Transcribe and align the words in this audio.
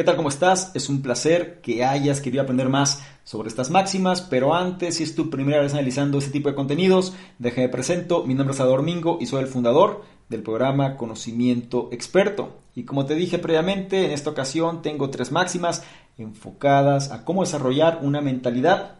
¿Qué 0.00 0.04
tal? 0.04 0.16
¿Cómo 0.16 0.30
estás? 0.30 0.70
Es 0.72 0.88
un 0.88 1.02
placer 1.02 1.60
que 1.60 1.84
hayas 1.84 2.22
querido 2.22 2.42
aprender 2.42 2.70
más 2.70 3.02
sobre 3.22 3.50
estas 3.50 3.68
máximas, 3.68 4.22
pero 4.22 4.54
antes, 4.54 4.96
si 4.96 5.02
es 5.02 5.14
tu 5.14 5.28
primera 5.28 5.60
vez 5.60 5.74
analizando 5.74 6.16
este 6.16 6.30
tipo 6.30 6.48
de 6.48 6.54
contenidos, 6.54 7.12
déjame 7.38 7.68
presento, 7.68 8.24
mi 8.24 8.32
nombre 8.32 8.54
es 8.54 8.60
Ador 8.60 8.82
Mingo 8.82 9.18
y 9.20 9.26
soy 9.26 9.42
el 9.42 9.46
fundador 9.46 10.02
del 10.30 10.42
programa 10.42 10.96
Conocimiento 10.96 11.90
Experto. 11.92 12.60
Y 12.74 12.84
como 12.84 13.04
te 13.04 13.14
dije 13.14 13.38
previamente, 13.38 14.06
en 14.06 14.12
esta 14.12 14.30
ocasión 14.30 14.80
tengo 14.80 15.10
tres 15.10 15.32
máximas 15.32 15.82
enfocadas 16.16 17.10
a 17.10 17.26
cómo 17.26 17.42
desarrollar 17.42 17.98
una 18.00 18.22
mentalidad 18.22 18.94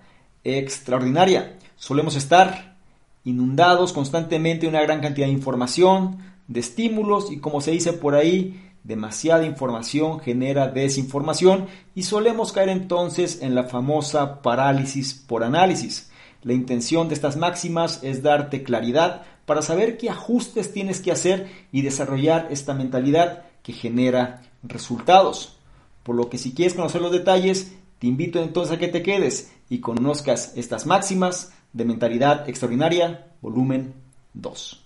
extraordinaria. 0.45 1.57
Solemos 1.77 2.15
estar 2.15 2.77
inundados 3.25 3.95
constantemente 3.95 4.67
de 4.67 4.69
una 4.69 4.83
gran 4.83 5.01
cantidad 5.01 5.29
de 5.29 5.33
información, 5.33 6.19
de 6.47 6.61
estímulos 6.61 7.33
y 7.33 7.39
como 7.39 7.63
se 7.63 7.71
dice 7.71 7.95
por 7.95 8.15
ahí, 8.17 8.70
demasiada 8.85 9.45
información 9.45 10.21
genera 10.21 10.69
desinformación 10.69 11.67
y 11.95 12.05
solemos 12.05 12.53
caer 12.53 12.69
entonces 12.71 13.43
en 13.43 13.55
la 13.55 13.65
famosa 13.65 14.43
parálisis 14.43 15.15
por 15.15 15.45
análisis. 15.45 16.11
La 16.43 16.55
intención 16.55 17.09
de 17.09 17.15
estas 17.15 17.37
máximas 17.37 18.01
es 18.03 18.23
darte 18.23 18.63
claridad 18.63 19.23
para 19.45 19.63
saber 19.63 19.99
qué 19.99 20.09
ajustes 20.09 20.73
tienes 20.73 21.01
que 21.01 21.13
hacer 21.13 21.49
y 21.73 21.83
desarrollar 21.83 22.49
esta 22.51 22.73
mentalidad 22.73 23.45
que 23.63 23.73
genera 23.73 24.43
resultados. 24.63 25.59
Por 26.03 26.17
lo 26.17 26.31
que 26.31 26.39
si 26.39 26.55
quieres 26.55 26.75
conocer 26.75 27.03
los 27.03 27.13
detalles, 27.13 27.73
te 27.99 28.07
invito 28.07 28.43
entonces 28.43 28.75
a 28.75 28.79
que 28.79 28.89
te 28.89 29.03
quedes 29.03 29.53
y 29.69 29.81
conozcas 29.81 30.53
estas 30.57 30.87
máximas 30.87 31.53
de 31.73 31.85
mentalidad 31.85 32.49
extraordinaria, 32.49 33.27
volumen 33.43 33.95
2. 34.35 34.85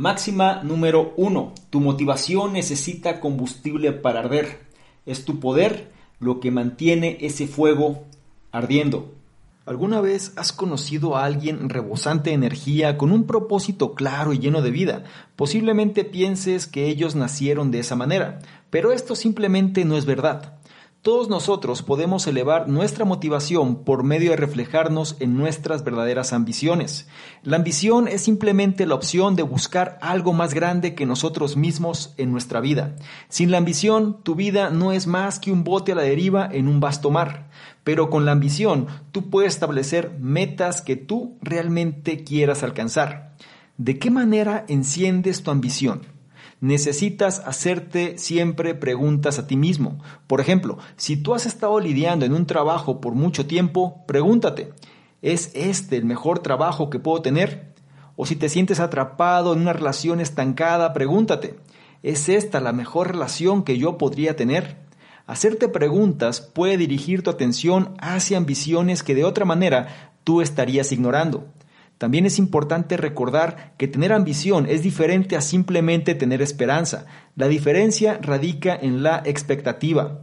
Máxima 0.00 0.62
número 0.62 1.12
1. 1.18 1.52
Tu 1.68 1.78
motivación 1.78 2.54
necesita 2.54 3.20
combustible 3.20 3.92
para 3.92 4.20
arder. 4.20 4.60
Es 5.04 5.26
tu 5.26 5.40
poder 5.40 5.92
lo 6.20 6.40
que 6.40 6.50
mantiene 6.50 7.18
ese 7.20 7.46
fuego 7.46 8.04
ardiendo. 8.50 9.12
¿Alguna 9.66 10.00
vez 10.00 10.32
has 10.36 10.54
conocido 10.54 11.18
a 11.18 11.26
alguien 11.26 11.68
rebosante 11.68 12.30
de 12.30 12.36
energía, 12.36 12.96
con 12.96 13.12
un 13.12 13.24
propósito 13.26 13.94
claro 13.94 14.32
y 14.32 14.38
lleno 14.38 14.62
de 14.62 14.70
vida? 14.70 15.04
Posiblemente 15.36 16.04
pienses 16.04 16.66
que 16.66 16.88
ellos 16.88 17.14
nacieron 17.14 17.70
de 17.70 17.80
esa 17.80 17.94
manera, 17.94 18.38
pero 18.70 18.92
esto 18.92 19.14
simplemente 19.14 19.84
no 19.84 19.98
es 19.98 20.06
verdad. 20.06 20.59
Todos 21.02 21.30
nosotros 21.30 21.82
podemos 21.82 22.26
elevar 22.26 22.68
nuestra 22.68 23.06
motivación 23.06 23.84
por 23.84 24.04
medio 24.04 24.32
de 24.32 24.36
reflejarnos 24.36 25.16
en 25.18 25.34
nuestras 25.34 25.82
verdaderas 25.82 26.34
ambiciones. 26.34 27.08
La 27.42 27.56
ambición 27.56 28.06
es 28.06 28.20
simplemente 28.20 28.84
la 28.84 28.96
opción 28.96 29.34
de 29.34 29.42
buscar 29.42 29.98
algo 30.02 30.34
más 30.34 30.52
grande 30.52 30.94
que 30.94 31.06
nosotros 31.06 31.56
mismos 31.56 32.12
en 32.18 32.32
nuestra 32.32 32.60
vida. 32.60 32.96
Sin 33.30 33.50
la 33.50 33.56
ambición, 33.56 34.22
tu 34.22 34.34
vida 34.34 34.68
no 34.68 34.92
es 34.92 35.06
más 35.06 35.38
que 35.38 35.50
un 35.50 35.64
bote 35.64 35.92
a 35.92 35.94
la 35.94 36.02
deriva 36.02 36.46
en 36.52 36.68
un 36.68 36.80
vasto 36.80 37.10
mar. 37.10 37.48
Pero 37.82 38.10
con 38.10 38.26
la 38.26 38.32
ambición, 38.32 38.86
tú 39.10 39.30
puedes 39.30 39.54
establecer 39.54 40.18
metas 40.20 40.82
que 40.82 40.96
tú 40.96 41.38
realmente 41.40 42.24
quieras 42.24 42.62
alcanzar. 42.62 43.36
¿De 43.78 43.98
qué 43.98 44.10
manera 44.10 44.66
enciendes 44.68 45.42
tu 45.42 45.50
ambición? 45.50 46.19
Necesitas 46.60 47.40
hacerte 47.46 48.18
siempre 48.18 48.74
preguntas 48.74 49.38
a 49.38 49.46
ti 49.46 49.56
mismo. 49.56 49.98
Por 50.26 50.40
ejemplo, 50.40 50.78
si 50.96 51.16
tú 51.16 51.34
has 51.34 51.46
estado 51.46 51.80
lidiando 51.80 52.26
en 52.26 52.34
un 52.34 52.46
trabajo 52.46 53.00
por 53.00 53.14
mucho 53.14 53.46
tiempo, 53.46 54.04
pregúntate, 54.06 54.72
¿es 55.22 55.50
este 55.54 55.96
el 55.96 56.04
mejor 56.04 56.40
trabajo 56.40 56.90
que 56.90 56.98
puedo 56.98 57.22
tener? 57.22 57.74
O 58.16 58.26
si 58.26 58.36
te 58.36 58.48
sientes 58.48 58.80
atrapado 58.80 59.54
en 59.54 59.60
una 59.60 59.72
relación 59.72 60.20
estancada, 60.20 60.92
pregúntate, 60.92 61.58
¿es 62.02 62.28
esta 62.28 62.60
la 62.60 62.72
mejor 62.72 63.12
relación 63.12 63.64
que 63.64 63.78
yo 63.78 63.96
podría 63.96 64.36
tener? 64.36 64.76
Hacerte 65.26 65.68
preguntas 65.68 66.40
puede 66.40 66.76
dirigir 66.76 67.22
tu 67.22 67.30
atención 67.30 67.94
hacia 68.00 68.36
ambiciones 68.36 69.02
que 69.02 69.14
de 69.14 69.24
otra 69.24 69.44
manera 69.44 70.12
tú 70.24 70.42
estarías 70.42 70.92
ignorando. 70.92 71.46
También 72.00 72.24
es 72.24 72.38
importante 72.38 72.96
recordar 72.96 73.74
que 73.76 73.86
tener 73.86 74.14
ambición 74.14 74.64
es 74.66 74.82
diferente 74.82 75.36
a 75.36 75.42
simplemente 75.42 76.14
tener 76.14 76.40
esperanza. 76.40 77.04
La 77.36 77.46
diferencia 77.46 78.18
radica 78.22 78.74
en 78.74 79.02
la 79.02 79.20
expectativa. 79.26 80.20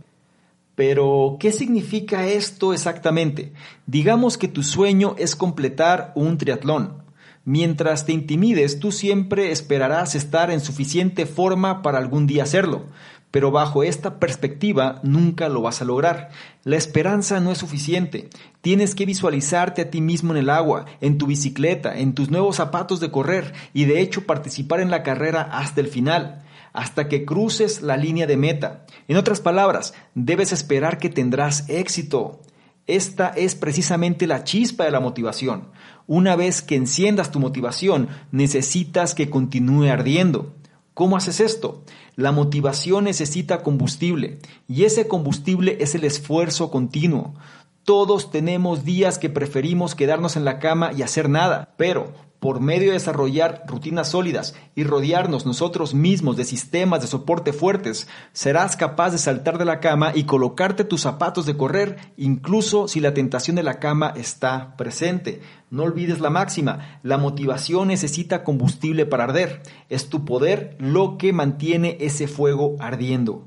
Pero, 0.74 1.38
¿qué 1.40 1.52
significa 1.52 2.26
esto 2.26 2.74
exactamente? 2.74 3.54
Digamos 3.86 4.40
que 4.40 4.48
tu 4.48 4.64
sueño 4.64 5.14
es 5.20 5.36
completar 5.36 6.14
un 6.16 6.40
triatlón. 6.40 7.04
Mientras 7.46 8.08
te 8.08 8.12
intimides, 8.12 8.80
tú 8.80 8.92
siempre 8.92 9.52
esperarás 9.52 10.16
estar 10.16 10.50
en 10.50 10.62
suficiente 10.62 11.28
forma 11.28 11.84
para 11.84 12.00
algún 12.00 12.26
día 12.26 12.42
hacerlo 12.42 12.88
pero 13.38 13.52
bajo 13.52 13.84
esta 13.84 14.20
perspectiva 14.20 15.00
nunca 15.04 15.48
lo 15.48 15.62
vas 15.62 15.84
a 15.84 15.86
lograr. 15.86 16.32
La 16.64 16.76
esperanza 16.76 17.40
no 17.40 17.52
es 17.52 17.60
suficiente. 17.60 18.32
Tienes 18.62 18.96
que 18.96 19.06
visualizarte 19.06 19.84
a 19.84 19.92
ti 19.92 20.02
mismo 20.02 20.34
en 20.34 20.40
el 20.40 20.50
agua, 20.50 20.86
en 21.02 21.20
tu 21.20 21.28
bicicleta, 21.28 22.00
en 22.00 22.16
tus 22.16 22.32
nuevos 22.32 22.56
zapatos 22.56 23.00
de 23.00 23.12
correr 23.12 23.54
y 23.76 23.86
de 23.86 24.02
hecho 24.02 24.26
participar 24.26 24.80
en 24.80 24.90
la 24.90 25.04
carrera 25.04 25.44
hasta 25.44 25.82
el 25.82 25.88
final, 25.88 26.46
hasta 26.74 27.08
que 27.08 27.26
cruces 27.26 27.84
la 27.84 27.96
línea 27.96 28.26
de 28.26 28.38
meta. 28.38 28.88
En 29.08 29.18
otras 29.18 29.40
palabras, 29.40 29.94
debes 30.16 30.52
esperar 30.52 30.98
que 30.98 31.10
tendrás 31.10 31.70
éxito. 31.70 32.42
Esta 32.88 33.28
es 33.28 33.54
precisamente 33.54 34.26
la 34.26 34.46
chispa 34.46 34.86
de 34.86 34.92
la 34.92 35.00
motivación. 35.00 35.70
Una 36.08 36.36
vez 36.36 36.64
que 36.64 36.76
enciendas 36.76 37.30
tu 37.30 37.40
motivación, 37.40 38.08
necesitas 38.32 39.14
que 39.14 39.30
continúe 39.30 39.92
ardiendo. 39.92 40.56
¿Cómo 40.98 41.16
haces 41.16 41.42
esto? 41.42 41.84
La 42.16 42.32
motivación 42.32 43.04
necesita 43.04 43.62
combustible 43.62 44.40
y 44.68 44.86
ese 44.86 45.08
combustible 45.08 45.78
es 45.80 45.94
el 45.94 46.04
esfuerzo 46.04 46.72
continuo. 46.72 47.36
Todos 47.84 48.32
tenemos 48.32 48.84
días 48.84 49.20
que 49.20 49.30
preferimos 49.30 49.94
quedarnos 49.94 50.38
en 50.38 50.44
la 50.44 50.58
cama 50.58 50.92
y 50.98 51.04
hacer 51.04 51.30
nada, 51.30 51.76
pero 51.78 52.14
por 52.48 52.62
medio 52.62 52.92
de 52.92 52.94
desarrollar 52.94 53.64
rutinas 53.68 54.12
sólidas 54.12 54.56
y 54.74 54.86
rodearnos 54.86 55.46
nosotros 55.46 55.94
mismos 55.94 56.38
de 56.38 56.46
sistemas 56.46 57.02
de 57.02 57.08
soporte 57.08 57.52
fuertes, 57.52 58.08
serás 58.32 58.78
capaz 58.78 59.10
de 59.10 59.18
saltar 59.18 59.58
de 59.58 59.66
la 59.66 59.82
cama 59.82 60.14
y 60.16 60.24
colocarte 60.24 60.86
tus 60.86 61.02
zapatos 61.02 61.46
de 61.46 61.58
correr, 61.58 61.98
incluso 62.16 62.88
si 62.88 63.02
la 63.02 63.14
tentación 63.14 63.58
de 63.58 63.64
la 63.64 63.80
cama 63.80 64.14
está 64.16 64.78
presente. 64.78 65.42
No 65.70 65.84
olvides 65.84 66.22
la 66.22 66.30
máxima, 66.30 67.02
la 67.04 67.18
motivación 67.18 67.90
necesita 67.90 68.46
combustible 68.46 69.06
para 69.06 69.26
arder. 69.26 69.62
Es 69.90 70.08
tu 70.08 70.24
poder 70.24 70.78
lo 70.80 71.18
que 71.18 71.34
mantiene 71.34 71.98
ese 72.00 72.30
fuego 72.30 72.78
ardiendo. 72.80 73.46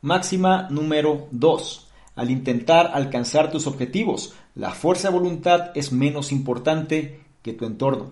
Máxima 0.00 0.66
número 0.70 1.26
2 1.30 1.91
al 2.14 2.30
intentar 2.30 2.90
alcanzar 2.94 3.50
tus 3.50 3.66
objetivos. 3.66 4.34
La 4.54 4.72
fuerza 4.72 5.08
de 5.08 5.14
voluntad 5.14 5.70
es 5.74 5.92
menos 5.92 6.32
importante 6.32 7.20
que 7.42 7.52
tu 7.52 7.64
entorno. 7.64 8.10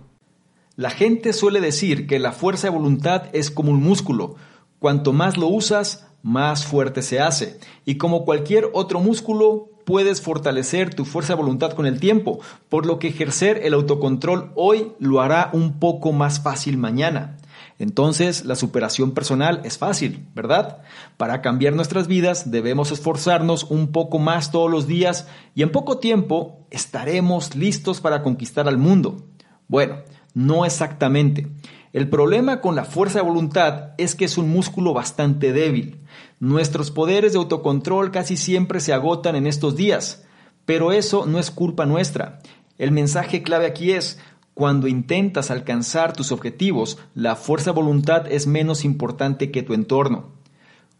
La 0.76 0.90
gente 0.90 1.32
suele 1.32 1.60
decir 1.60 2.06
que 2.06 2.18
la 2.18 2.32
fuerza 2.32 2.68
de 2.68 2.76
voluntad 2.76 3.24
es 3.32 3.50
como 3.50 3.72
un 3.72 3.82
músculo. 3.82 4.36
Cuanto 4.78 5.12
más 5.12 5.36
lo 5.36 5.48
usas, 5.48 6.06
más 6.22 6.64
fuerte 6.64 7.02
se 7.02 7.20
hace. 7.20 7.58
Y 7.84 7.96
como 7.96 8.24
cualquier 8.24 8.70
otro 8.72 9.00
músculo, 9.00 9.68
puedes 9.84 10.22
fortalecer 10.22 10.94
tu 10.94 11.04
fuerza 11.04 11.34
de 11.34 11.42
voluntad 11.42 11.72
con 11.72 11.86
el 11.86 12.00
tiempo, 12.00 12.40
por 12.68 12.86
lo 12.86 12.98
que 12.98 13.08
ejercer 13.08 13.60
el 13.64 13.74
autocontrol 13.74 14.52
hoy 14.54 14.92
lo 14.98 15.20
hará 15.20 15.50
un 15.52 15.78
poco 15.78 16.12
más 16.12 16.40
fácil 16.40 16.78
mañana. 16.78 17.36
Entonces, 17.80 18.44
la 18.44 18.56
superación 18.56 19.12
personal 19.12 19.62
es 19.64 19.78
fácil, 19.78 20.28
¿verdad? 20.34 20.82
Para 21.16 21.40
cambiar 21.40 21.72
nuestras 21.72 22.08
vidas 22.08 22.50
debemos 22.50 22.92
esforzarnos 22.92 23.64
un 23.64 23.90
poco 23.90 24.18
más 24.18 24.50
todos 24.50 24.70
los 24.70 24.86
días 24.86 25.26
y 25.54 25.62
en 25.62 25.72
poco 25.72 25.96
tiempo 25.96 26.66
estaremos 26.70 27.56
listos 27.56 28.02
para 28.02 28.22
conquistar 28.22 28.68
al 28.68 28.76
mundo. 28.76 29.24
Bueno, 29.66 29.96
no 30.34 30.66
exactamente. 30.66 31.48
El 31.94 32.10
problema 32.10 32.60
con 32.60 32.76
la 32.76 32.84
fuerza 32.84 33.20
de 33.20 33.24
voluntad 33.24 33.92
es 33.96 34.14
que 34.14 34.26
es 34.26 34.36
un 34.36 34.50
músculo 34.50 34.92
bastante 34.92 35.54
débil. 35.54 36.02
Nuestros 36.38 36.90
poderes 36.90 37.32
de 37.32 37.38
autocontrol 37.38 38.10
casi 38.10 38.36
siempre 38.36 38.80
se 38.80 38.92
agotan 38.92 39.36
en 39.36 39.46
estos 39.46 39.74
días, 39.74 40.26
pero 40.66 40.92
eso 40.92 41.24
no 41.24 41.38
es 41.38 41.50
culpa 41.50 41.86
nuestra. 41.86 42.40
El 42.76 42.92
mensaje 42.92 43.42
clave 43.42 43.64
aquí 43.64 43.92
es, 43.92 44.18
cuando 44.54 44.88
intentas 44.88 45.50
alcanzar 45.50 46.12
tus 46.12 46.32
objetivos, 46.32 46.98
la 47.14 47.36
fuerza 47.36 47.70
de 47.70 47.76
voluntad 47.76 48.30
es 48.30 48.46
menos 48.46 48.84
importante 48.84 49.50
que 49.50 49.62
tu 49.62 49.74
entorno. 49.74 50.32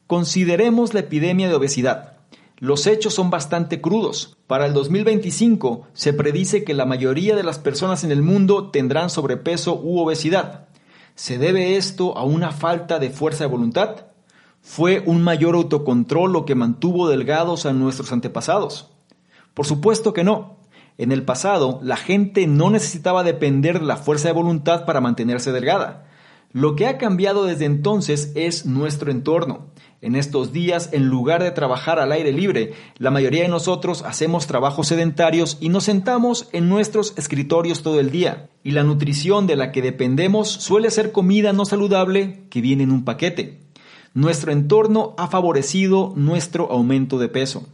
Consideremos 0.07 0.95
la 0.95 1.01
epidemia 1.01 1.49
de 1.49 1.55
obesidad. 1.55 2.15
Los 2.59 2.87
hechos 2.87 3.15
son 3.15 3.31
bastante 3.31 3.81
crudos. 3.81 4.37
Para 4.47 4.67
el 4.67 4.75
2025 4.75 5.89
se 5.95 6.13
predice 6.13 6.63
que 6.65 6.75
la 6.75 6.85
mayoría 6.85 7.35
de 7.35 7.43
las 7.43 7.59
personas 7.59 8.05
en 8.05 8.13
el 8.13 8.23
mundo 8.23 8.71
tendrán 8.71 9.09
sobrepeso 9.09 9.81
u 9.81 9.99
obesidad. 9.99 10.69
¿Se 11.15 11.39
debe 11.39 11.77
esto 11.77 12.17
a 12.19 12.25
una 12.25 12.53
falta 12.53 12.99
de 12.99 13.11
fuerza 13.11 13.45
de 13.45 13.51
voluntad? 13.51 14.07
¿Fue 14.63 15.03
un 15.07 15.23
mayor 15.23 15.55
autocontrol 15.55 16.33
lo 16.33 16.45
que 16.45 16.55
mantuvo 16.55 17.09
delgados 17.09 17.65
a 17.67 17.73
nuestros 17.73 18.13
antepasados? 18.13 18.91
Por 19.55 19.67
supuesto 19.67 20.13
que 20.13 20.25
no. 20.25 20.60
En 21.01 21.13
el 21.13 21.23
pasado, 21.23 21.81
la 21.83 21.97
gente 21.97 22.47
no 22.47 22.69
necesitaba 22.69 23.25
depender 23.25 23.81
de 23.81 23.87
la 23.87 23.97
fuerza 23.97 24.29
de 24.29 24.35
voluntad 24.35 24.85
para 24.85 25.01
mantenerse 25.01 25.51
delgada. 25.51 26.05
Lo 26.53 26.77
que 26.77 26.87
ha 26.87 26.99
cambiado 26.99 27.47
desde 27.47 27.65
entonces 27.65 28.33
es 28.35 28.67
nuestro 28.67 29.11
entorno. 29.11 29.69
En 30.03 30.15
estos 30.15 30.53
días, 30.53 30.91
en 30.93 31.07
lugar 31.07 31.43
de 31.43 31.53
trabajar 31.53 31.99
al 31.99 32.13
aire 32.13 32.33
libre, 32.33 32.75
la 32.99 33.11
mayoría 33.11 33.45
de 33.45 33.49
nosotros 33.49 34.03
hacemos 34.03 34.47
trabajos 34.47 34.89
sedentarios 34.89 35.57
y 35.59 35.71
nos 35.71 35.85
sentamos 35.85 36.51
en 36.53 36.69
nuestros 36.69 37.15
escritorios 37.17 37.83
todo 37.83 37.99
el 37.99 38.11
día. 38.11 38.51
Y 38.63 38.73
la 38.73 38.83
nutrición 38.83 39.47
de 39.47 39.57
la 39.57 39.73
que 39.73 39.81
dependemos 39.81 40.51
suele 40.51 40.91
ser 40.91 41.13
comida 41.13 41.55
no 41.55 41.65
saludable 41.65 42.45
que 42.51 42.61
viene 42.61 42.83
en 42.83 42.93
un 42.93 43.07
paquete. 43.07 43.59
Nuestro 44.13 44.53
entorno 44.53 45.15
ha 45.17 45.29
favorecido 45.29 46.13
nuestro 46.15 46.71
aumento 46.71 47.19
de 47.19 47.31
peso. 47.31 47.67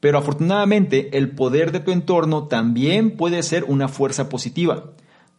Pero 0.00 0.18
afortunadamente 0.18 1.16
el 1.16 1.30
poder 1.30 1.72
de 1.72 1.80
tu 1.80 1.90
entorno 1.90 2.46
también 2.46 3.16
puede 3.16 3.42
ser 3.42 3.64
una 3.64 3.88
fuerza 3.88 4.28
positiva. 4.28 4.92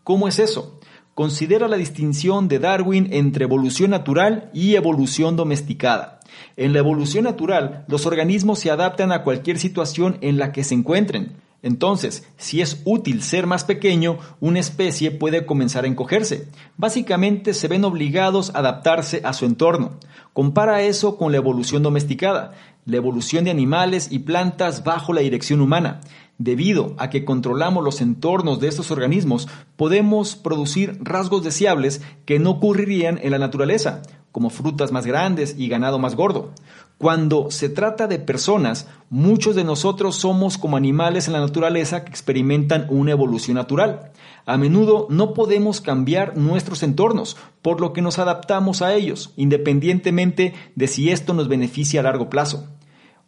¿Cómo 0.04 0.28
es 0.28 0.40
eso? 0.40 0.80
Considera 1.14 1.68
la 1.68 1.78
distinción 1.78 2.48
de 2.48 2.60
Darwin 2.60 3.10
entre 3.12 3.44
evolución 3.44 3.92
natural 3.92 4.50
y 4.54 4.76
evolución 4.76 5.36
domesticada. 5.36 6.20
En 6.56 6.74
la 6.74 6.80
evolución 6.80 7.26
natural, 7.26 7.86
los 7.88 8.06
organismos 8.06 8.60
se 8.60 8.72
adaptan 8.72 9.12
a 9.12 9.24
cualquier 9.24 9.60
situación 9.60 10.18
en 10.22 10.38
la 10.38 10.52
que 10.52 10.64
se 10.64 10.76
encuentren. 10.76 11.34
Entonces, 11.62 12.26
si 12.38 12.62
es 12.62 12.82
útil 12.86 13.22
ser 13.22 13.46
más 13.46 13.66
pequeño, 13.66 14.18
una 14.40 14.60
especie 14.60 15.12
puede 15.12 15.46
comenzar 15.46 15.84
a 15.84 15.88
encogerse. 15.88 16.48
Básicamente 16.78 17.54
se 17.54 17.68
ven 17.68 17.84
obligados 17.84 18.52
a 18.56 18.60
adaptarse 18.60 19.22
a 19.26 19.34
su 19.34 19.46
entorno. 19.46 20.00
Compara 20.34 20.82
eso 20.82 21.18
con 21.18 21.32
la 21.32 21.38
evolución 21.38 21.84
domesticada, 21.84 22.54
la 22.86 22.98
evolución 22.98 23.44
de 23.44 23.52
animales 23.52 24.08
y 24.12 24.20
plantas 24.20 24.84
bajo 24.84 25.12
la 25.12 25.22
dirección 25.22 25.60
humana. 25.60 26.00
Debido 26.38 26.96
a 26.98 27.10
que 27.10 27.26
controlamos 27.26 27.84
los 27.84 28.00
entornos 28.00 28.62
de 28.62 28.70
estos 28.70 28.92
organismos, 28.92 29.50
podemos 29.76 30.38
producir 30.38 30.98
rasgos 31.02 31.44
deseables 31.44 32.02
que 32.26 32.40
no 32.40 32.52
ocurrirían 32.52 33.20
en 33.22 33.32
la 33.32 33.40
naturaleza 33.40 34.02
como 34.32 34.50
frutas 34.50 34.92
más 34.92 35.06
grandes 35.06 35.56
y 35.58 35.68
ganado 35.68 36.00
más 36.00 36.16
gordo. 36.16 36.52
Cuando 37.00 37.50
se 37.50 37.70
trata 37.70 38.08
de 38.08 38.20
personas, 38.20 38.86
muchos 39.10 39.56
de 39.56 39.64
nosotros 39.64 40.18
somos 40.18 40.58
como 40.58 40.76
animales 40.76 41.28
en 41.28 41.34
la 41.34 41.40
naturaleza 41.40 42.04
que 42.04 42.10
experimentan 42.10 42.88
una 42.90 43.12
evolución 43.12 43.56
natural. 43.56 44.12
A 44.46 44.58
menudo 44.58 45.08
no 45.10 45.34
podemos 45.34 45.80
cambiar 45.80 46.36
nuestros 46.36 46.84
entornos, 46.84 47.38
por 47.62 47.80
lo 47.80 47.94
que 47.94 48.02
nos 48.02 48.20
adaptamos 48.20 48.82
a 48.82 48.94
ellos, 48.94 49.32
independientemente 49.38 50.54
de 50.76 50.88
si 50.88 51.10
esto 51.10 51.34
nos 51.34 51.48
beneficia 51.48 52.02
a 52.02 52.04
largo 52.04 52.30
plazo. 52.30 52.68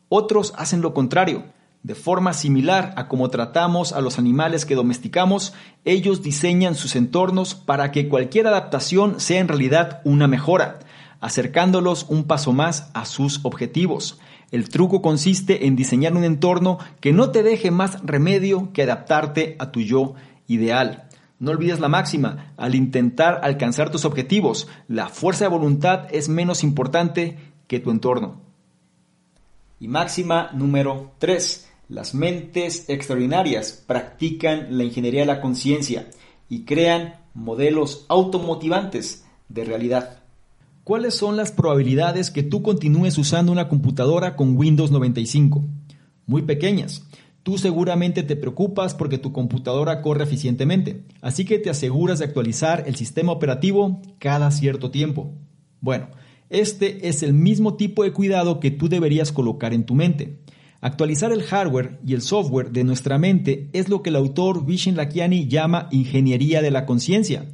Otros 0.10 0.54
hacen 0.58 0.82
lo 0.82 0.94
contrario. 0.94 1.46
De 1.82 1.96
forma 1.96 2.34
similar 2.34 2.94
a 2.98 3.08
como 3.08 3.30
tratamos 3.30 3.94
a 3.94 4.02
los 4.02 4.20
animales 4.20 4.66
que 4.66 4.76
domesticamos, 4.76 5.54
ellos 5.86 6.22
diseñan 6.22 6.76
sus 6.76 6.98
entornos 6.98 7.56
para 7.56 7.92
que 7.94 8.10
cualquier 8.10 8.48
adaptación 8.48 9.22
sea 9.22 9.40
en 9.40 9.48
realidad 9.48 10.02
una 10.04 10.28
mejora 10.28 10.80
acercándolos 11.22 12.08
un 12.10 12.26
paso 12.26 12.52
más 12.52 12.90
a 12.94 13.06
sus 13.06 13.40
objetivos. 13.44 14.20
El 14.52 14.68
truco 14.68 15.02
consiste 15.02 15.68
en 15.68 15.78
diseñar 15.78 16.14
un 16.14 16.26
entorno 16.26 16.80
que 17.00 17.14
no 17.14 17.32
te 17.32 17.44
deje 17.44 17.72
más 17.72 18.02
remedio 18.04 18.74
que 18.74 18.84
adaptarte 18.84 19.56
a 19.60 19.72
tu 19.72 19.80
yo 19.80 20.16
ideal. 20.48 21.08
No 21.40 21.52
olvides 21.52 21.80
la 21.80 21.88
máxima, 21.88 22.54
al 22.58 22.76
intentar 22.76 23.40
alcanzar 23.44 23.90
tus 23.90 24.04
objetivos, 24.04 24.68
la 24.88 25.08
fuerza 25.08 25.46
de 25.46 25.52
voluntad 25.52 26.08
es 26.12 26.28
menos 26.28 26.64
importante 26.64 27.38
que 27.68 27.80
tu 27.80 27.90
entorno. 27.90 28.42
Y 29.80 29.88
máxima 29.88 30.52
número 30.54 31.14
3. 31.18 31.70
Las 31.90 32.14
mentes 32.14 32.90
extraordinarias 32.90 33.84
practican 33.88 34.78
la 34.78 34.84
ingeniería 34.84 35.22
de 35.22 35.26
la 35.26 35.42
conciencia 35.42 36.10
y 36.48 36.64
crean 36.64 37.16
modelos 37.34 38.06
automotivantes 38.08 39.26
de 39.50 39.66
realidad. 39.66 40.21
¿Cuáles 40.84 41.14
son 41.14 41.38
las 41.38 41.52
probabilidades 41.52 42.32
que 42.32 42.42
tú 42.42 42.64
continúes 42.64 43.16
usando 43.20 43.52
una 43.52 43.70
computadora 43.70 44.36
con 44.36 44.58
Windows 44.58 44.90
95? 44.90 45.64
Muy 46.26 46.42
pequeñas. 46.42 47.06
Tú 47.44 47.60
seguramente 47.60 48.24
te 48.24 48.36
preocupas 48.36 48.96
porque 48.96 49.20
tu 49.20 49.32
computadora 49.32 50.02
corre 50.02 50.24
eficientemente, 50.24 51.06
así 51.22 51.46
que 51.46 51.60
te 51.60 51.70
aseguras 51.70 52.18
de 52.18 52.26
actualizar 52.26 52.84
el 52.88 52.96
sistema 52.96 53.32
operativo 53.32 54.02
cada 54.18 54.50
cierto 54.50 54.90
tiempo. 54.90 55.32
Bueno, 55.82 56.08
este 56.50 57.08
es 57.08 57.22
el 57.22 57.34
mismo 57.34 57.76
tipo 57.76 58.04
de 58.04 58.12
cuidado 58.12 58.60
que 58.60 58.72
tú 58.72 58.90
deberías 58.90 59.32
colocar 59.32 59.76
en 59.76 59.86
tu 59.86 59.94
mente. 59.94 60.40
Actualizar 60.82 61.32
el 61.32 61.44
hardware 61.44 62.00
y 62.04 62.16
el 62.16 62.24
software 62.24 62.72
de 62.72 62.84
nuestra 62.84 63.20
mente 63.20 63.70
es 63.74 63.88
lo 63.88 64.02
que 64.02 64.10
el 64.10 64.16
autor 64.16 64.66
Vishen 64.66 64.96
Lakiani 64.96 65.48
llama 65.48 65.90
ingeniería 65.92 66.64
de 66.64 66.72
la 66.72 66.88
conciencia 66.88 67.46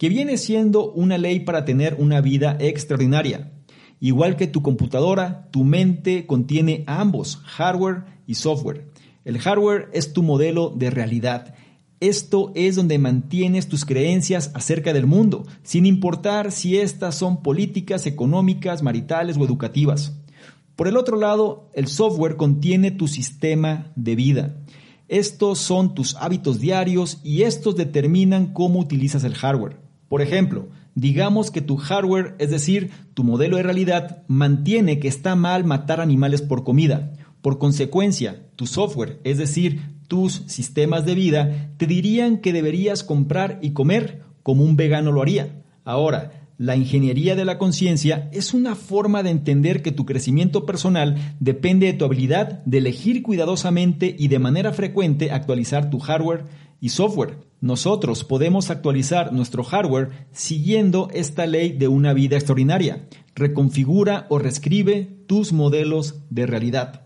que 0.00 0.08
viene 0.08 0.38
siendo 0.38 0.90
una 0.92 1.18
ley 1.18 1.40
para 1.40 1.66
tener 1.66 1.96
una 1.98 2.22
vida 2.22 2.56
extraordinaria. 2.58 3.52
Igual 4.00 4.36
que 4.36 4.46
tu 4.46 4.62
computadora, 4.62 5.50
tu 5.50 5.62
mente 5.62 6.26
contiene 6.26 6.84
ambos, 6.86 7.36
hardware 7.44 8.04
y 8.26 8.36
software. 8.36 8.86
El 9.26 9.38
hardware 9.38 9.90
es 9.92 10.14
tu 10.14 10.22
modelo 10.22 10.70
de 10.74 10.88
realidad. 10.88 11.54
Esto 12.00 12.50
es 12.54 12.76
donde 12.76 12.98
mantienes 12.98 13.68
tus 13.68 13.84
creencias 13.84 14.52
acerca 14.54 14.94
del 14.94 15.04
mundo, 15.04 15.46
sin 15.64 15.84
importar 15.84 16.50
si 16.50 16.78
estas 16.78 17.14
son 17.16 17.42
políticas, 17.42 18.06
económicas, 18.06 18.82
maritales 18.82 19.36
o 19.36 19.44
educativas. 19.44 20.18
Por 20.76 20.88
el 20.88 20.96
otro 20.96 21.18
lado, 21.18 21.68
el 21.74 21.88
software 21.88 22.36
contiene 22.36 22.90
tu 22.90 23.06
sistema 23.06 23.92
de 23.96 24.16
vida. 24.16 24.56
Estos 25.08 25.58
son 25.58 25.94
tus 25.94 26.16
hábitos 26.16 26.58
diarios 26.58 27.20
y 27.22 27.42
estos 27.42 27.76
determinan 27.76 28.54
cómo 28.54 28.80
utilizas 28.80 29.24
el 29.24 29.34
hardware. 29.34 29.89
Por 30.10 30.22
ejemplo, 30.22 30.70
digamos 30.96 31.52
que 31.52 31.60
tu 31.60 31.76
hardware, 31.76 32.34
es 32.40 32.50
decir, 32.50 32.90
tu 33.14 33.22
modelo 33.22 33.58
de 33.58 33.62
realidad, 33.62 34.24
mantiene 34.26 34.98
que 34.98 35.06
está 35.06 35.36
mal 35.36 35.62
matar 35.62 36.00
animales 36.00 36.42
por 36.42 36.64
comida. 36.64 37.12
Por 37.42 37.60
consecuencia, 37.60 38.42
tu 38.56 38.66
software, 38.66 39.20
es 39.22 39.38
decir, 39.38 39.82
tus 40.08 40.42
sistemas 40.48 41.06
de 41.06 41.14
vida, 41.14 41.70
te 41.76 41.86
dirían 41.86 42.38
que 42.38 42.52
deberías 42.52 43.04
comprar 43.04 43.60
y 43.62 43.70
comer 43.70 44.24
como 44.42 44.64
un 44.64 44.74
vegano 44.74 45.12
lo 45.12 45.22
haría. 45.22 45.62
Ahora, 45.84 46.32
la 46.58 46.74
ingeniería 46.74 47.36
de 47.36 47.44
la 47.44 47.56
conciencia 47.56 48.28
es 48.32 48.52
una 48.52 48.74
forma 48.74 49.22
de 49.22 49.30
entender 49.30 49.80
que 49.80 49.92
tu 49.92 50.06
crecimiento 50.06 50.66
personal 50.66 51.36
depende 51.38 51.86
de 51.86 51.92
tu 51.92 52.04
habilidad 52.04 52.64
de 52.64 52.78
elegir 52.78 53.22
cuidadosamente 53.22 54.16
y 54.18 54.26
de 54.26 54.40
manera 54.40 54.72
frecuente 54.72 55.30
actualizar 55.30 55.88
tu 55.88 56.00
hardware 56.00 56.46
y 56.80 56.88
software. 56.88 57.38
Nosotros 57.60 58.24
podemos 58.24 58.70
actualizar 58.70 59.32
nuestro 59.32 59.62
hardware 59.62 60.26
siguiendo 60.32 61.08
esta 61.12 61.46
ley 61.46 61.72
de 61.72 61.88
una 61.88 62.14
vida 62.14 62.36
extraordinaria. 62.36 63.06
Reconfigura 63.34 64.26
o 64.30 64.38
reescribe 64.38 65.24
tus 65.26 65.52
modelos 65.52 66.22
de 66.30 66.46
realidad. 66.46 67.02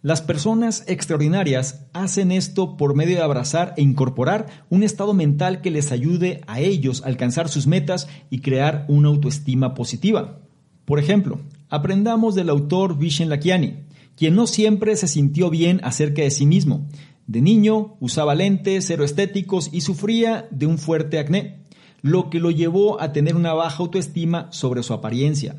Las 0.00 0.22
personas 0.22 0.84
extraordinarias 0.86 1.86
hacen 1.92 2.30
esto 2.30 2.76
por 2.76 2.94
medio 2.94 3.16
de 3.16 3.22
abrazar 3.22 3.74
e 3.76 3.82
incorporar 3.82 4.46
un 4.70 4.84
estado 4.84 5.12
mental 5.12 5.60
que 5.60 5.72
les 5.72 5.90
ayude 5.90 6.40
a 6.46 6.60
ellos 6.60 7.02
a 7.02 7.08
alcanzar 7.08 7.48
sus 7.48 7.66
metas 7.66 8.08
y 8.30 8.38
crear 8.40 8.86
una 8.88 9.08
autoestima 9.08 9.74
positiva. 9.74 10.38
Por 10.84 11.00
ejemplo, 11.00 11.40
aprendamos 11.68 12.36
del 12.36 12.48
autor 12.48 12.96
Vishen 12.96 13.28
Lakiani, 13.28 13.80
quien 14.16 14.36
no 14.36 14.46
siempre 14.46 14.96
se 14.96 15.08
sintió 15.08 15.50
bien 15.50 15.80
acerca 15.82 16.22
de 16.22 16.30
sí 16.30 16.46
mismo. 16.46 16.86
De 17.28 17.42
niño 17.42 17.98
usaba 18.00 18.34
lentes 18.34 18.86
cero 18.86 19.04
estéticos 19.04 19.68
y 19.70 19.82
sufría 19.82 20.48
de 20.50 20.64
un 20.64 20.78
fuerte 20.78 21.18
acné, 21.18 21.58
lo 22.00 22.30
que 22.30 22.40
lo 22.40 22.50
llevó 22.50 23.02
a 23.02 23.12
tener 23.12 23.36
una 23.36 23.52
baja 23.52 23.82
autoestima 23.82 24.48
sobre 24.50 24.82
su 24.82 24.94
apariencia. 24.94 25.56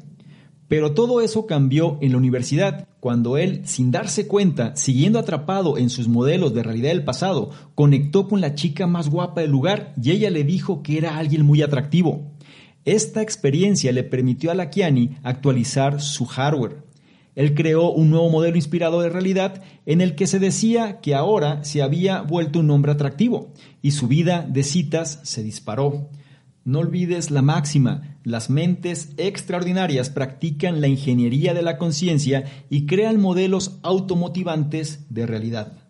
Pero 0.68 0.96
todo 0.96 1.22
eso 1.22 1.46
cambió 1.46 2.00
en 2.02 2.14
la 2.14 2.18
universidad, 2.18 2.88
cuando 3.00 3.38
él, 3.38 3.62
sin 3.66 3.92
darse 3.92 4.28
cuenta, 4.28 4.76
siguiendo 4.76 5.20
atrapado 5.20 5.78
en 5.78 5.92
sus 5.92 6.08
modelos 6.08 6.56
de 6.56 6.64
realidad 6.64 6.90
del 6.90 7.04
pasado, 7.04 7.52
conectó 7.76 8.28
con 8.28 8.42
la 8.42 8.56
chica 8.56 8.88
más 8.88 9.08
guapa 9.08 9.42
del 9.42 9.52
lugar 9.52 9.94
y 10.02 10.10
ella 10.10 10.32
le 10.32 10.44
dijo 10.44 10.82
que 10.82 10.98
era 10.98 11.18
alguien 11.18 11.46
muy 11.46 11.62
atractivo. 11.62 12.32
Esta 12.84 13.22
experiencia 13.22 13.92
le 13.92 14.04
permitió 14.04 14.50
a 14.50 14.56
Lakiani 14.56 15.18
actualizar 15.22 16.02
su 16.02 16.26
hardware. 16.26 16.89
Él 17.36 17.56
creó 17.56 17.92
un 17.92 18.10
nuevo 18.10 18.30
modelo 18.30 18.56
inspirado 18.56 19.02
de 19.02 19.10
realidad 19.10 19.62
en 19.86 20.02
el 20.02 20.16
que 20.16 20.28
se 20.28 20.40
decía 20.40 21.00
que 21.00 21.16
ahora 21.16 21.64
se 21.64 21.82
había 21.82 22.22
vuelto 22.22 22.60
un 22.60 22.70
hombre 22.72 22.92
atractivo 22.92 23.54
y 23.82 23.92
su 23.92 24.08
vida 24.08 24.46
de 24.48 24.64
citas 24.64 25.20
se 25.24 25.44
disparó. 25.44 26.10
No 26.66 26.80
olvides 26.80 27.32
la 27.32 27.42
máxima, 27.42 28.18
las 28.24 28.50
mentes 28.50 29.12
extraordinarias 29.18 30.10
practican 30.10 30.82
la 30.82 30.88
ingeniería 30.88 31.54
de 31.54 31.62
la 31.62 31.78
conciencia 31.78 32.44
y 32.70 32.86
crean 32.86 33.20
modelos 33.20 33.80
automotivantes 33.82 35.06
de 35.10 35.26
realidad. 35.26 35.90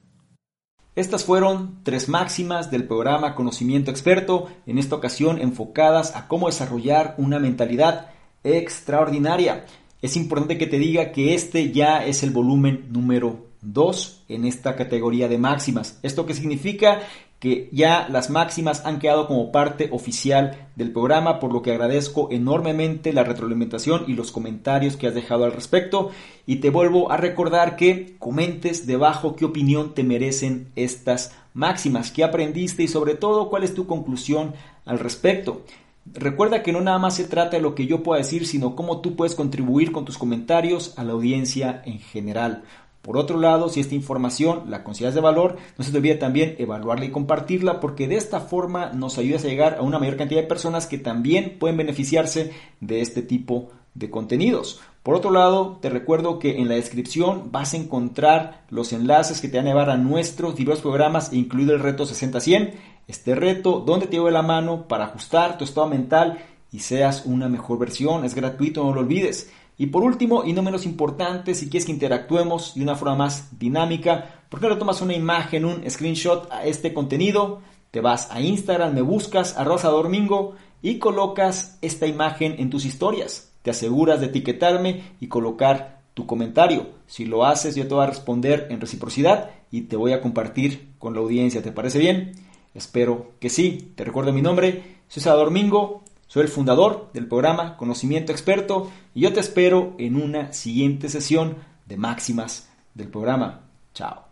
Estas 0.96 1.24
fueron 1.24 1.80
tres 1.84 2.10
máximas 2.10 2.72
del 2.72 2.84
programa 2.84 3.34
Conocimiento 3.34 3.90
Experto, 3.90 4.48
en 4.66 4.78
esta 4.78 4.96
ocasión 4.96 5.40
enfocadas 5.40 6.16
a 6.16 6.28
cómo 6.28 6.48
desarrollar 6.48 7.16
una 7.18 7.40
mentalidad 7.40 8.08
extraordinaria. 8.44 9.66
Es 10.02 10.16
importante 10.16 10.58
que 10.58 10.68
te 10.68 10.80
diga 10.80 11.12
que 11.12 11.34
este 11.34 11.72
ya 11.72 12.06
es 12.06 12.24
el 12.24 12.32
volumen 12.32 12.88
número 12.90 13.48
2 13.62 14.24
en 14.30 14.46
esta 14.46 14.76
categoría 14.76 15.28
de 15.28 15.38
máximas. 15.38 16.00
¿Esto 16.04 16.26
qué 16.26 16.34
significa? 16.34 17.02
que 17.40 17.70
ya 17.72 18.08
las 18.10 18.30
máximas 18.30 18.86
han 18.86 19.00
quedado 19.00 19.26
como 19.26 19.52
parte 19.52 19.90
oficial 19.92 20.68
del 20.76 20.92
programa, 20.92 21.40
por 21.40 21.54
lo 21.54 21.62
que 21.62 21.72
agradezco 21.72 22.28
enormemente 22.32 23.14
la 23.14 23.24
retroalimentación 23.24 24.04
y 24.08 24.14
los 24.14 24.32
comentarios 24.32 24.98
que 24.98 25.08
has 25.08 25.16
dejado 25.16 25.46
al 25.46 25.54
respecto. 25.54 26.12
Y 26.46 26.58
te 26.58 26.70
vuelvo 26.70 27.12
a 27.12 27.18
recordar 27.18 27.78
que 27.78 28.18
comentes 28.20 28.86
debajo 28.86 29.38
qué 29.38 29.46
opinión 29.46 29.94
te 29.94 30.04
merecen 30.04 30.68
estas 30.76 31.34
máximas, 31.54 32.12
qué 32.12 32.26
aprendiste 32.26 32.84
y 32.84 32.90
sobre 32.90 33.16
todo 33.16 33.50
cuál 33.50 33.64
es 33.64 33.74
tu 33.74 33.88
conclusión 33.88 34.54
al 34.86 35.00
respecto. 35.00 35.64
Recuerda 36.14 36.64
que 36.64 36.72
no 36.72 36.82
nada 36.82 36.98
más 36.98 37.16
se 37.16 37.26
trata 37.26 37.58
de 37.58 37.62
lo 37.62 37.76
que 37.76 37.86
yo 37.86 38.02
pueda 38.02 38.22
decir, 38.22 38.48
sino 38.48 38.76
cómo 38.76 39.02
tú 39.02 39.16
puedes 39.16 39.36
contribuir 39.36 39.92
con 39.92 40.06
tus 40.06 40.18
comentarios 40.18 40.98
a 40.98 41.04
la 41.04 41.14
audiencia 41.14 41.82
en 41.86 42.00
general. 42.00 42.64
Por 43.02 43.18
otro 43.18 43.40
lado, 43.40 43.70
si 43.70 43.80
esta 43.80 43.96
información 43.96 44.64
la 44.70 44.84
consideras 44.84 45.16
de 45.16 45.22
valor, 45.22 45.58
no 45.78 45.84
se 45.84 45.92
te 45.92 45.98
olvide 45.98 46.16
también 46.16 46.56
evaluarla 46.58 47.06
y 47.06 47.12
compartirla 47.12 47.80
porque 47.80 48.08
de 48.08 48.18
esta 48.18 48.40
forma 48.40 48.92
nos 48.92 49.18
ayudas 49.18 49.46
a 49.46 49.48
llegar 49.48 49.76
a 49.80 49.84
una 49.84 50.00
mayor 50.00 50.18
cantidad 50.18 50.42
de 50.42 50.48
personas 50.48 50.88
que 50.88 50.98
también 50.98 51.58
pueden 51.60 51.78
beneficiarse 51.78 52.52
de 52.82 53.02
este 53.02 53.22
tipo 53.22 53.70
de 53.94 54.10
contenidos. 54.10 54.82
Por 55.04 55.16
otro 55.16 55.32
lado, 55.32 55.80
te 55.82 55.90
recuerdo 55.90 56.40
que 56.40 56.58
en 56.58 56.68
la 56.68 56.76
descripción 56.76 57.52
vas 57.52 57.74
a 57.74 57.78
encontrar 57.78 58.64
los 58.70 58.92
enlaces 58.92 59.40
que 59.40 59.48
te 59.48 59.58
van 59.58 59.68
a 59.68 59.70
llevar 59.70 59.90
a 59.90 59.98
nuestros 59.98 60.56
diversos 60.56 60.84
programas, 60.84 61.32
incluido 61.34 61.74
el 61.74 61.80
reto 61.80 62.06
60-100, 62.06 62.74
este 63.10 63.34
reto 63.34 63.80
donde 63.80 64.06
te 64.06 64.14
llevo 64.14 64.30
la 64.30 64.44
mano 64.44 64.88
para 64.88 65.06
ajustar 65.06 65.58
tu 65.58 65.64
estado 65.64 65.88
mental 65.88 66.46
y 66.72 66.80
seas 66.80 67.26
una 67.26 67.50
mejor 67.50 67.80
versión. 67.80 68.24
Es 68.24 68.36
gratuito, 68.36 68.84
no 68.84 68.94
lo 68.94 69.02
olvides. 69.02 69.52
Y 69.80 69.88
por 69.88 70.04
último, 70.04 70.44
y 70.46 70.54
no 70.54 70.62
menos 70.62 70.86
importante, 70.86 71.56
si 71.56 71.70
quieres 71.70 71.88
que 71.88 71.92
interactuemos 71.92 72.76
de 72.76 72.84
una 72.84 72.96
forma 72.96 73.16
más 73.16 73.58
dinámica, 73.58 74.44
¿por 74.50 74.60
qué 74.60 74.68
no 74.68 74.78
tomas 74.78 75.02
una 75.02 75.16
imagen, 75.16 75.66
un 75.66 75.90
screenshot 75.90 76.52
a 76.52 76.66
este 76.66 76.94
contenido? 76.94 77.62
Te 77.90 78.00
vas 78.00 78.30
a 78.30 78.42
Instagram, 78.42 78.94
me 78.94 79.02
buscas 79.02 79.58
a 79.58 79.64
Rosa 79.64 79.90
Domingo 79.90 80.54
y 80.84 81.00
colocas 81.00 81.80
esta 81.82 82.06
imagen 82.06 82.58
en 82.60 82.70
tus 82.70 82.86
historias. 82.86 83.52
Te 83.64 83.72
aseguras 83.72 84.20
de 84.20 84.28
etiquetarme 84.28 85.14
y 85.20 85.30
colocar 85.30 86.02
tu 86.14 86.28
comentario. 86.28 86.90
Si 87.08 87.26
lo 87.26 87.44
haces, 87.44 87.76
yo 87.76 87.88
te 87.88 87.96
voy 87.96 88.04
a 88.04 88.10
responder 88.10 88.68
en 88.70 88.80
reciprocidad 88.80 89.50
y 89.72 89.82
te 89.84 89.96
voy 89.96 90.14
a 90.14 90.22
compartir 90.22 90.94
con 91.00 91.16
la 91.16 91.22
audiencia. 91.22 91.64
¿Te 91.64 91.72
parece 91.72 91.98
bien? 91.98 92.49
Espero 92.74 93.34
que 93.40 93.50
sí. 93.50 93.94
Te 93.96 94.04
recuerdo 94.04 94.32
mi 94.32 94.42
nombre, 94.42 94.98
César 95.08 95.36
Domingo. 95.36 96.04
Soy 96.28 96.44
el 96.44 96.50
fundador 96.50 97.10
del 97.14 97.26
programa 97.26 97.76
Conocimiento 97.76 98.32
Experto 98.32 98.92
y 99.16 99.22
yo 99.22 99.34
te 99.34 99.40
espero 99.40 99.96
en 99.98 100.16
una 100.16 100.54
siguiente 100.54 101.10
sesión 101.10 101.56
de 101.88 101.98
máximas 101.98 102.70
del 102.94 103.08
programa. 103.08 103.62
Chao. 103.96 104.26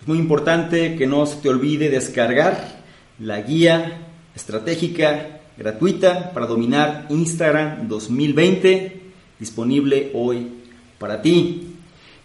Es 0.00 0.06
muy 0.06 0.18
importante 0.18 0.94
que 0.96 1.06
no 1.06 1.26
se 1.26 1.36
te 1.36 1.48
olvide 1.48 1.90
descargar 1.90 2.80
la 3.18 3.40
guía 3.42 4.06
estratégica 4.34 5.40
gratuita 5.58 6.32
para 6.32 6.46
dominar 6.46 7.06
Instagram 7.10 7.88
2020 7.88 9.00
disponible 9.40 10.12
hoy 10.14 10.46
para 10.98 11.20
ti. 11.20 11.74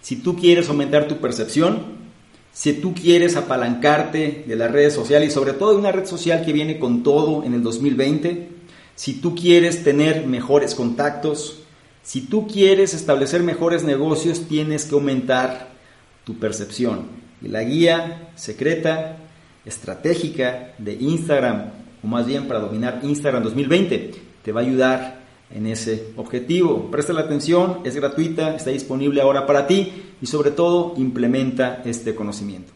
Si 0.01 0.17
tú 0.17 0.35
quieres 0.35 0.69
aumentar 0.69 1.07
tu 1.07 1.17
percepción, 1.17 2.04
si 2.55 2.71
tú 2.71 2.93
quieres 2.93 3.35
apalancarte 3.35 4.45
de 4.47 4.55
las 4.55 4.71
redes 4.71 4.93
sociales 4.93 5.27
y 5.27 5.31
sobre 5.33 5.51
todo 5.51 5.73
de 5.73 5.79
una 5.79 5.91
red 5.91 6.05
social 6.05 6.45
que 6.45 6.53
viene 6.53 6.79
con 6.79 7.03
todo 7.03 7.43
en 7.43 7.53
el 7.53 7.61
2020, 7.61 8.47
si 8.95 9.15
tú 9.15 9.35
quieres 9.35 9.83
tener 9.83 10.25
mejores 10.25 10.73
contactos, 10.73 11.63
si 12.01 12.21
tú 12.21 12.47
quieres 12.47 12.93
establecer 12.93 13.43
mejores 13.43 13.83
negocios, 13.83 14.47
tienes 14.47 14.85
que 14.85 14.95
aumentar 14.95 15.67
tu 16.23 16.39
percepción. 16.39 17.07
Y 17.41 17.49
la 17.49 17.61
guía 17.65 18.29
secreta, 18.35 19.17
estratégica 19.65 20.75
de 20.77 20.93
Instagram, 20.93 21.71
o 22.01 22.07
más 22.07 22.25
bien 22.25 22.47
para 22.47 22.61
dominar 22.61 23.01
Instagram 23.03 23.43
2020, 23.43 24.11
te 24.43 24.51
va 24.53 24.61
a 24.61 24.63
ayudar 24.63 25.24
en 25.51 25.67
ese 25.67 26.13
objetivo. 26.15 26.89
Presta 26.91 27.13
la 27.13 27.21
atención, 27.21 27.79
es 27.83 27.95
gratuita, 27.95 28.55
está 28.55 28.71
disponible 28.71 29.21
ahora 29.21 29.45
para 29.45 29.67
ti 29.67 29.91
y 30.21 30.25
sobre 30.25 30.51
todo 30.51 30.93
implementa 30.97 31.81
este 31.85 32.15
conocimiento. 32.15 32.74